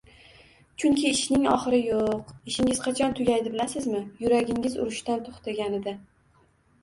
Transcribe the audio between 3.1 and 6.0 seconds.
tugaydi, bilasizmi? Yuragingiz urishdan to‘xtaganida!